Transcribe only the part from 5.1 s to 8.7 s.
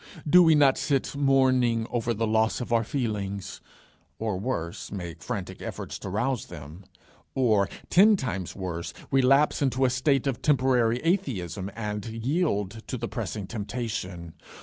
frantic efforts to rouse them? or, ten times